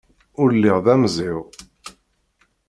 [0.41, 1.39] Ur lliɣ d amẓiw.